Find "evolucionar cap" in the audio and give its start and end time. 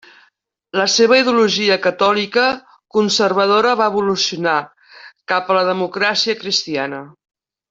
3.95-5.53